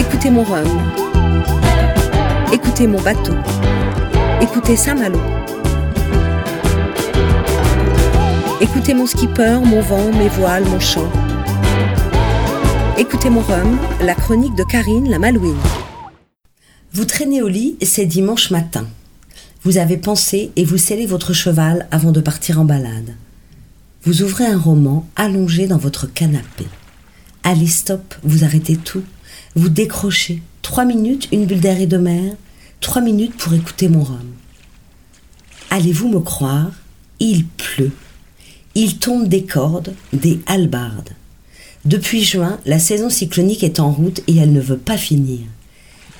Écoutez 0.00 0.30
mon 0.30 0.44
rhum. 0.44 0.66
Écoutez 2.54 2.86
mon 2.86 2.98
bateau. 3.02 3.34
Écoutez 4.40 4.74
Saint-Malo. 4.74 5.20
Écoutez 8.62 8.94
mon 8.94 9.06
skipper, 9.06 9.60
mon 9.62 9.82
vent, 9.82 10.10
mes 10.12 10.30
voiles, 10.30 10.64
mon 10.64 10.80
chant. 10.80 11.12
Écoutez 12.96 13.28
mon 13.28 13.42
rhum, 13.42 13.78
la 14.00 14.14
chronique 14.14 14.54
de 14.54 14.64
Karine 14.64 15.10
la 15.10 15.18
Malouine. 15.18 15.60
Vous 16.94 17.04
traînez 17.04 17.42
au 17.42 17.48
lit, 17.48 17.76
c'est 17.82 18.06
dimanche 18.06 18.50
matin. 18.50 18.86
Vous 19.64 19.76
avez 19.76 19.98
pensé 19.98 20.50
et 20.56 20.64
vous 20.64 20.78
scellez 20.78 21.04
votre 21.04 21.34
cheval 21.34 21.86
avant 21.90 22.10
de 22.10 22.22
partir 22.22 22.58
en 22.58 22.64
balade. 22.64 23.14
Vous 24.04 24.22
ouvrez 24.22 24.46
un 24.46 24.58
roman 24.58 25.06
allongé 25.14 25.66
dans 25.66 25.76
votre 25.76 26.06
canapé. 26.06 26.64
Allez, 27.42 27.66
stop, 27.66 28.14
vous 28.22 28.44
arrêtez 28.44 28.76
tout. 28.76 29.02
Vous 29.54 29.68
décrochez. 29.68 30.42
Trois 30.62 30.84
minutes, 30.84 31.28
une 31.32 31.46
bulle 31.46 31.60
d'air 31.60 31.80
et 31.80 31.86
de 31.86 31.96
mer. 31.96 32.34
Trois 32.80 33.02
minutes 33.02 33.36
pour 33.36 33.54
écouter 33.54 33.88
mon 33.88 34.02
rhum. 34.02 34.30
Allez-vous 35.70 36.08
me 36.08 36.20
croire 36.20 36.72
Il 37.18 37.46
pleut. 37.46 37.92
Il 38.74 38.98
tombe 38.98 39.28
des 39.28 39.44
cordes, 39.44 39.94
des 40.12 40.40
halbardes. 40.46 41.10
Depuis 41.84 42.22
juin, 42.22 42.60
la 42.66 42.78
saison 42.78 43.08
cyclonique 43.08 43.64
est 43.64 43.80
en 43.80 43.90
route 43.90 44.20
et 44.26 44.36
elle 44.36 44.52
ne 44.52 44.60
veut 44.60 44.78
pas 44.78 44.98
finir. 44.98 45.40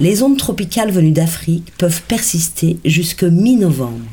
Les 0.00 0.22
ondes 0.22 0.38
tropicales 0.38 0.90
venues 0.90 1.12
d'Afrique 1.12 1.72
peuvent 1.76 2.02
persister 2.08 2.78
jusque 2.84 3.24
mi-novembre. 3.24 4.08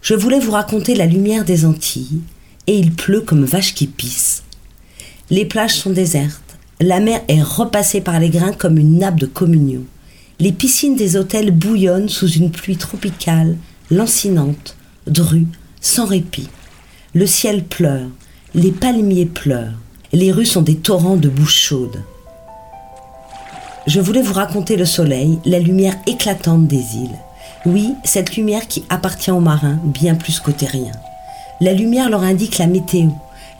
Je 0.00 0.14
voulais 0.14 0.40
vous 0.40 0.52
raconter 0.52 0.94
la 0.94 1.06
lumière 1.06 1.44
des 1.44 1.64
Antilles, 1.64 2.22
et 2.66 2.78
il 2.78 2.92
pleut 2.92 3.20
comme 3.20 3.44
vache 3.44 3.74
qui 3.74 3.86
pisse. 3.86 4.42
Les 5.30 5.44
plages 5.44 5.74
sont 5.74 5.90
désertes, 5.90 6.51
la 6.82 6.98
mer 6.98 7.20
est 7.28 7.42
repassée 7.42 8.00
par 8.00 8.18
les 8.18 8.28
grains 8.28 8.52
comme 8.52 8.76
une 8.76 8.98
nappe 8.98 9.20
de 9.20 9.26
communion. 9.26 9.82
Les 10.40 10.50
piscines 10.50 10.96
des 10.96 11.16
hôtels 11.16 11.52
bouillonnent 11.52 12.08
sous 12.08 12.28
une 12.28 12.50
pluie 12.50 12.76
tropicale, 12.76 13.56
lancinante, 13.90 14.76
drue, 15.06 15.46
sans 15.80 16.06
répit. 16.06 16.48
Le 17.14 17.26
ciel 17.26 17.62
pleure, 17.62 18.08
les 18.54 18.72
palmiers 18.72 19.26
pleurent. 19.26 19.78
Les 20.12 20.32
rues 20.32 20.46
sont 20.46 20.62
des 20.62 20.76
torrents 20.76 21.16
de 21.16 21.28
bouche 21.28 21.54
chaude. 21.56 22.02
Je 23.86 24.00
voulais 24.00 24.22
vous 24.22 24.34
raconter 24.34 24.76
le 24.76 24.84
soleil, 24.84 25.38
la 25.44 25.60
lumière 25.60 25.96
éclatante 26.06 26.66
des 26.66 26.96
îles. 26.96 27.18
Oui, 27.64 27.94
cette 28.02 28.36
lumière 28.36 28.66
qui 28.66 28.84
appartient 28.88 29.30
aux 29.30 29.40
marins 29.40 29.78
bien 29.84 30.16
plus 30.16 30.40
qu'aux 30.40 30.50
terriens. 30.50 30.92
La 31.60 31.72
lumière 31.72 32.10
leur 32.10 32.22
indique 32.22 32.58
la 32.58 32.66
météo, 32.66 33.10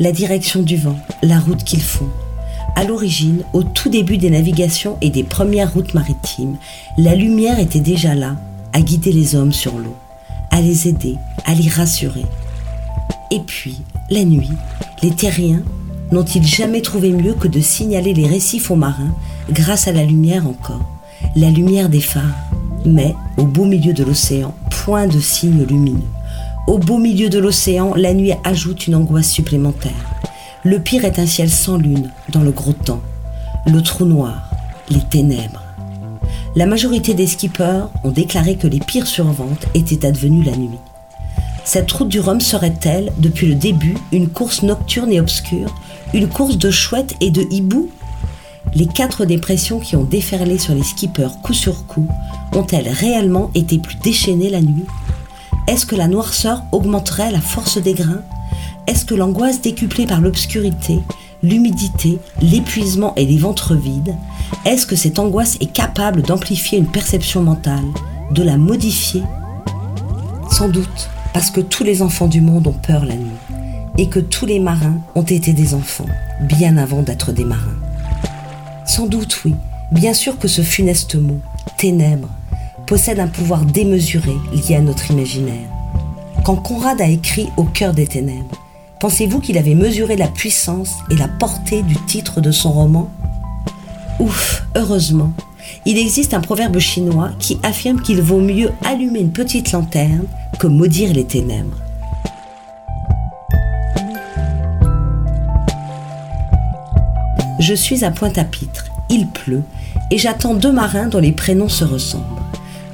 la 0.00 0.10
direction 0.10 0.62
du 0.62 0.76
vent, 0.76 0.98
la 1.22 1.38
route 1.38 1.62
qu'ils 1.62 1.82
font. 1.82 2.10
À 2.74 2.84
l'origine, 2.84 3.44
au 3.52 3.62
tout 3.62 3.90
début 3.90 4.16
des 4.16 4.30
navigations 4.30 4.96
et 5.02 5.10
des 5.10 5.24
premières 5.24 5.72
routes 5.74 5.94
maritimes, 5.94 6.56
la 6.96 7.14
lumière 7.14 7.58
était 7.58 7.80
déjà 7.80 8.14
là, 8.14 8.36
à 8.72 8.80
guider 8.80 9.12
les 9.12 9.34
hommes 9.34 9.52
sur 9.52 9.78
l'eau, 9.78 9.94
à 10.50 10.60
les 10.60 10.88
aider, 10.88 11.16
à 11.44 11.54
les 11.54 11.68
rassurer. 11.68 12.24
Et 13.30 13.40
puis, 13.40 13.82
la 14.10 14.24
nuit, 14.24 14.50
les 15.02 15.10
terriens 15.10 15.62
n'ont-ils 16.12 16.46
jamais 16.46 16.80
trouvé 16.80 17.10
mieux 17.10 17.34
que 17.34 17.48
de 17.48 17.60
signaler 17.60 18.14
les 18.14 18.26
récifs 18.26 18.70
aux 18.70 18.76
marins 18.76 19.14
grâce 19.50 19.86
à 19.86 19.92
la 19.92 20.04
lumière 20.04 20.46
encore, 20.46 20.84
la 21.36 21.50
lumière 21.50 21.88
des 21.88 22.00
phares 22.00 22.36
Mais, 22.86 23.14
au 23.36 23.44
beau 23.44 23.64
milieu 23.64 23.92
de 23.92 24.04
l'océan, 24.04 24.54
point 24.70 25.06
de 25.06 25.20
signe 25.20 25.64
lumineux. 25.64 26.00
Au 26.66 26.78
beau 26.78 26.98
milieu 26.98 27.28
de 27.28 27.38
l'océan, 27.38 27.94
la 27.94 28.14
nuit 28.14 28.32
ajoute 28.44 28.86
une 28.86 28.94
angoisse 28.94 29.30
supplémentaire. 29.30 30.11
Le 30.64 30.78
pire 30.78 31.04
est 31.04 31.18
un 31.18 31.26
ciel 31.26 31.50
sans 31.50 31.76
lune, 31.76 32.10
dans 32.28 32.42
le 32.42 32.52
gros 32.52 32.72
temps. 32.72 33.00
Le 33.66 33.82
trou 33.82 34.04
noir, 34.04 34.48
les 34.90 35.00
ténèbres. 35.00 35.64
La 36.54 36.66
majorité 36.66 37.14
des 37.14 37.26
skippers 37.26 37.88
ont 38.04 38.12
déclaré 38.12 38.54
que 38.54 38.68
les 38.68 38.78
pires 38.78 39.08
surventes 39.08 39.66
étaient 39.74 40.06
advenues 40.06 40.44
la 40.44 40.56
nuit. 40.56 40.78
Cette 41.64 41.90
route 41.90 42.08
du 42.08 42.20
Rhum 42.20 42.40
serait-elle, 42.40 43.12
depuis 43.18 43.48
le 43.48 43.56
début, 43.56 43.96
une 44.12 44.28
course 44.28 44.62
nocturne 44.62 45.10
et 45.10 45.20
obscure 45.20 45.74
une 46.14 46.28
course 46.28 46.58
de 46.58 46.70
chouettes 46.70 47.16
et 47.20 47.32
de 47.32 47.44
hiboux? 47.50 47.90
Les 48.74 48.86
quatre 48.86 49.24
dépressions 49.24 49.80
qui 49.80 49.96
ont 49.96 50.04
déferlé 50.04 50.58
sur 50.58 50.74
les 50.74 50.84
skippers 50.84 51.40
coup 51.42 51.54
sur 51.54 51.86
coup 51.86 52.06
ont-elles 52.54 52.88
réellement 52.88 53.50
été 53.56 53.78
plus 53.78 53.96
déchaînées 53.96 54.50
la 54.50 54.60
nuit? 54.60 54.86
Est-ce 55.66 55.86
que 55.86 55.96
la 55.96 56.06
noirceur 56.06 56.62
augmenterait 56.70 57.32
la 57.32 57.40
force 57.40 57.78
des 57.78 57.94
grains? 57.94 58.22
Est-ce 58.86 59.04
que 59.04 59.14
l'angoisse 59.14 59.60
décuplée 59.60 60.06
par 60.06 60.20
l'obscurité, 60.20 61.00
l'humidité, 61.42 62.18
l'épuisement 62.40 63.14
et 63.16 63.24
les 63.24 63.38
ventres 63.38 63.74
vides, 63.74 64.14
est-ce 64.64 64.86
que 64.86 64.96
cette 64.96 65.18
angoisse 65.18 65.56
est 65.60 65.72
capable 65.72 66.22
d'amplifier 66.22 66.78
une 66.78 66.86
perception 66.86 67.42
mentale, 67.42 67.84
de 68.32 68.42
la 68.42 68.56
modifier? 68.56 69.22
Sans 70.50 70.68
doute, 70.68 71.10
parce 71.32 71.50
que 71.50 71.60
tous 71.60 71.84
les 71.84 72.02
enfants 72.02 72.26
du 72.26 72.40
monde 72.40 72.66
ont 72.66 72.72
peur 72.72 73.04
la 73.04 73.14
nuit 73.14 73.30
et 73.98 74.08
que 74.08 74.20
tous 74.20 74.46
les 74.46 74.58
marins 74.58 74.98
ont 75.14 75.22
été 75.22 75.52
des 75.52 75.74
enfants, 75.74 76.06
bien 76.40 76.76
avant 76.76 77.02
d'être 77.02 77.32
des 77.32 77.44
marins. 77.44 77.78
Sans 78.84 79.06
doute 79.06 79.42
oui, 79.44 79.54
bien 79.92 80.14
sûr 80.14 80.38
que 80.38 80.48
ce 80.48 80.62
funeste 80.62 81.14
mot, 81.14 81.40
ténèbres, 81.78 82.28
possède 82.86 83.20
un 83.20 83.28
pouvoir 83.28 83.64
démesuré 83.64 84.32
lié 84.52 84.76
à 84.76 84.80
notre 84.80 85.10
imaginaire. 85.10 85.68
Quand 86.44 86.56
Conrad 86.56 87.00
a 87.00 87.06
écrit 87.06 87.48
Au 87.56 87.64
cœur 87.64 87.94
des 87.94 88.06
ténèbres, 88.06 88.61
pensez-vous 89.02 89.40
qu'il 89.40 89.58
avait 89.58 89.74
mesuré 89.74 90.14
la 90.14 90.28
puissance 90.28 90.98
et 91.10 91.16
la 91.16 91.26
portée 91.26 91.82
du 91.82 91.96
titre 92.06 92.40
de 92.40 92.52
son 92.52 92.70
roman? 92.70 93.10
Ouf, 94.20 94.64
heureusement, 94.76 95.32
il 95.84 95.98
existe 95.98 96.34
un 96.34 96.40
proverbe 96.40 96.78
chinois 96.78 97.32
qui 97.40 97.58
affirme 97.64 98.00
qu'il 98.00 98.22
vaut 98.22 98.40
mieux 98.40 98.70
allumer 98.84 99.18
une 99.18 99.32
petite 99.32 99.72
lanterne 99.72 100.26
que 100.60 100.68
maudire 100.68 101.12
les 101.12 101.24
ténèbres. 101.24 101.78
Je 107.58 107.74
suis 107.74 108.04
à 108.04 108.12
Pointe-à-Pitre, 108.12 108.86
il 109.10 109.26
pleut, 109.26 109.64
et 110.12 110.18
j'attends 110.18 110.54
deux 110.54 110.70
marins 110.70 111.08
dont 111.08 111.18
les 111.18 111.32
prénoms 111.32 111.68
se 111.68 111.84
ressemblent. 111.84 112.40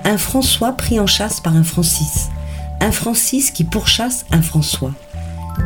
Un 0.04 0.16
François 0.16 0.72
pris 0.72 0.98
en 0.98 1.06
chasse 1.06 1.41
par 1.41 1.54
un 1.54 1.64
Francis, 1.64 2.30
un 2.80 2.92
Francis 2.92 3.50
qui 3.50 3.64
pourchasse 3.64 4.24
un 4.30 4.41
François. 4.41 4.94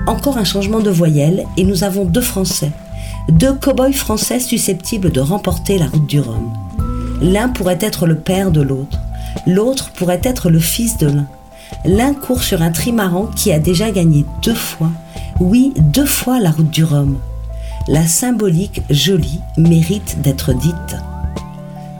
Encore 0.07 0.39
un 0.39 0.45
changement 0.45 0.81
de 0.81 0.91
voyelle, 0.91 1.45
et 1.57 1.65
nous 1.65 1.85
avons 1.85 2.05
deux 2.05 2.21
Français, 2.21 2.73
deux 3.29 3.55
cow-boys 3.55 3.93
français 3.93 4.41
susceptibles 4.41 5.13
de 5.13 5.21
remporter 5.21 5.79
la 5.79 5.87
route 5.87 6.07
du 6.07 6.21
Rhum. 6.21 6.53
L'un 7.21 7.49
pourrait 7.49 7.79
être 7.81 8.07
le 8.07 8.17
père 8.17 8.51
de 8.51 8.63
l'autre, 8.63 8.99
l'autre 9.47 9.91
pourrait 9.91 10.21
être 10.25 10.51
le 10.51 10.59
fils 10.59 10.99
de 10.99 11.07
l'un. 11.07 11.27
L'un 11.85 12.15
court 12.15 12.43
sur 12.43 12.63
un 12.63 12.71
trimaran 12.71 13.27
qui 13.37 13.53
a 13.53 13.59
déjà 13.59 13.91
gagné 13.91 14.25
deux 14.43 14.55
fois, 14.55 14.91
oui, 15.41 15.73
deux 15.79 16.07
fois 16.07 16.41
la 16.41 16.51
route 16.51 16.71
du 16.71 16.85
Rhum 16.85 17.19
la 17.89 18.07
symbolique 18.07 18.83
jolie 18.91 19.41
mérite 19.57 20.21
d'être 20.21 20.53
dite. 20.53 20.97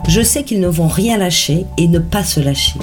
Je 0.07 0.21
sais 0.21 0.43
qu'ils 0.43 0.59
ne 0.59 0.67
vont 0.67 0.87
rien 0.87 1.17
lâcher 1.17 1.65
et 1.77 1.87
ne 1.87 1.99
pas 1.99 2.23
se 2.23 2.39
lâcher, 2.39 2.79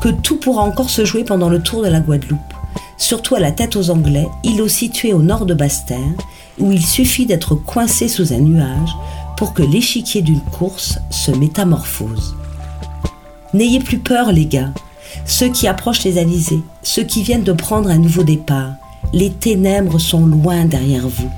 que 0.00 0.08
tout 0.08 0.36
pourra 0.36 0.62
encore 0.62 0.90
se 0.90 1.04
jouer 1.04 1.24
pendant 1.24 1.48
le 1.48 1.62
tour 1.62 1.82
de 1.82 1.88
la 1.88 2.00
Guadeloupe, 2.00 2.45
surtout 2.96 3.34
à 3.34 3.40
la 3.40 3.52
tête 3.52 3.76
aux 3.76 3.90
Anglais, 3.90 4.28
îlot 4.44 4.68
situé 4.68 5.12
au 5.12 5.22
nord 5.22 5.46
de 5.46 5.54
Basse-Terre, 5.54 6.14
où 6.58 6.72
il 6.72 6.84
suffit 6.84 7.26
d'être 7.26 7.54
coincé 7.54 8.08
sous 8.08 8.32
un 8.32 8.38
nuage 8.38 8.96
pour 9.36 9.52
que 9.52 9.62
l'échiquier 9.62 10.22
d'une 10.22 10.40
course 10.40 10.98
se 11.10 11.30
métamorphose. 11.30 12.34
N'ayez 13.52 13.80
plus 13.80 13.98
peur, 13.98 14.32
les 14.32 14.46
gars, 14.46 14.72
ceux 15.24 15.48
qui 15.48 15.66
approchent 15.68 16.04
les 16.04 16.18
Alizés, 16.18 16.62
ceux 16.82 17.04
qui 17.04 17.22
viennent 17.22 17.44
de 17.44 17.52
prendre 17.52 17.90
un 17.90 17.98
nouveau 17.98 18.22
départ, 18.22 18.72
les 19.12 19.30
ténèbres 19.30 19.98
sont 19.98 20.26
loin 20.26 20.64
derrière 20.64 21.08
vous 21.08 21.30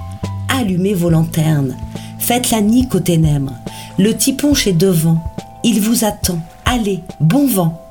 allumez 0.58 0.94
vos 0.94 1.10
lanternes. 1.10 1.76
Faites 2.18 2.50
la 2.50 2.60
nique 2.60 2.94
aux 2.94 3.00
ténèbres. 3.00 3.54
Le 3.98 4.16
tiponche 4.16 4.66
est 4.66 4.72
devant. 4.72 5.18
Il 5.64 5.80
vous 5.80 6.04
attend. 6.04 6.38
Allez, 6.64 7.00
bon 7.20 7.46
vent. 7.46 7.87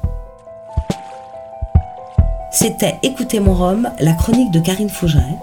C'était 2.60 2.98
Écoutez 3.04 3.40
mon 3.40 3.54
Rhum, 3.54 3.88
la 4.00 4.14
chronique 4.14 4.50
de 4.50 4.60
Karine 4.60 4.90
Fougeret, 4.90 5.38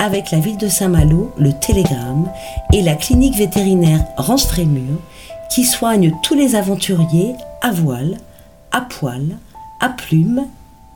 avec 0.00 0.32
la 0.32 0.40
ville 0.40 0.56
de 0.56 0.66
Saint-Malo, 0.66 1.32
le 1.38 1.52
Télégramme 1.52 2.28
et 2.72 2.82
la 2.82 2.96
clinique 2.96 3.36
vétérinaire 3.36 4.04
Rance-Frémur, 4.16 4.98
qui 5.48 5.62
soigne 5.62 6.12
tous 6.24 6.34
les 6.34 6.56
aventuriers 6.56 7.36
à 7.62 7.70
voile, 7.70 8.16
à 8.72 8.80
poil, 8.80 9.36
à 9.78 9.90
plume 9.90 10.44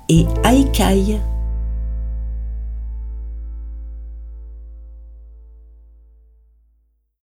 et 0.08 0.26
à 0.42 0.54
écaille. 0.54 1.20